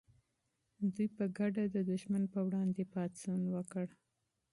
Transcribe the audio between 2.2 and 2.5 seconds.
پر